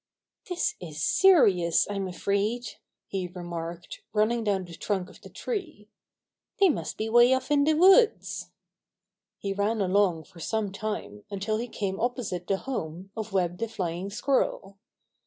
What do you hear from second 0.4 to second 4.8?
"This is serious, I'm afraid," he remarked, running dov^n the